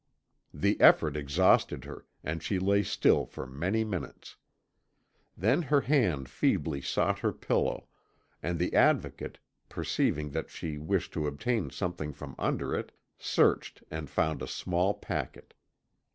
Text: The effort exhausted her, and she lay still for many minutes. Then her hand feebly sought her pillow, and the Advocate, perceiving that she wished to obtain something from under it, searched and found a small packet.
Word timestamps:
The 0.51 0.81
effort 0.81 1.15
exhausted 1.15 1.85
her, 1.85 2.07
and 2.23 2.41
she 2.41 2.57
lay 2.57 2.81
still 2.81 3.23
for 3.27 3.45
many 3.45 3.83
minutes. 3.83 4.35
Then 5.37 5.61
her 5.61 5.81
hand 5.81 6.27
feebly 6.27 6.81
sought 6.81 7.19
her 7.19 7.31
pillow, 7.31 7.85
and 8.41 8.57
the 8.57 8.73
Advocate, 8.73 9.37
perceiving 9.69 10.31
that 10.31 10.49
she 10.49 10.79
wished 10.79 11.13
to 11.13 11.27
obtain 11.27 11.69
something 11.69 12.13
from 12.13 12.33
under 12.39 12.73
it, 12.73 12.93
searched 13.19 13.83
and 13.91 14.09
found 14.09 14.41
a 14.41 14.47
small 14.47 14.95
packet. 14.95 15.53